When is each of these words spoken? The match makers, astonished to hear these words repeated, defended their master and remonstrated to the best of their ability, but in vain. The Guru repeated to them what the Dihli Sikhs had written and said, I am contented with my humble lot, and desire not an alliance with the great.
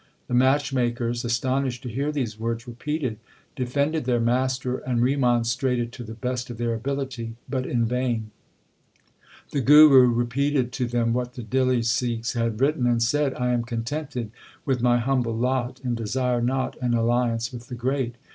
The 0.27 0.33
match 0.33 0.73
makers, 0.73 1.23
astonished 1.23 1.83
to 1.83 1.87
hear 1.89 2.11
these 2.11 2.39
words 2.39 2.67
repeated, 2.67 3.19
defended 3.55 4.05
their 4.05 4.19
master 4.19 4.77
and 4.79 4.99
remonstrated 4.99 5.91
to 5.91 6.03
the 6.03 6.15
best 6.15 6.49
of 6.49 6.57
their 6.57 6.73
ability, 6.73 7.35
but 7.47 7.67
in 7.67 7.85
vain. 7.85 8.31
The 9.51 9.61
Guru 9.61 10.07
repeated 10.11 10.71
to 10.71 10.87
them 10.87 11.13
what 11.13 11.35
the 11.35 11.43
Dihli 11.43 11.85
Sikhs 11.85 12.33
had 12.33 12.59
written 12.59 12.87
and 12.87 13.03
said, 13.03 13.35
I 13.35 13.51
am 13.53 13.61
contented 13.61 14.31
with 14.65 14.81
my 14.81 14.97
humble 14.97 15.37
lot, 15.37 15.79
and 15.83 15.95
desire 15.95 16.41
not 16.41 16.77
an 16.81 16.95
alliance 16.95 17.53
with 17.53 17.67
the 17.67 17.75
great. 17.75 18.15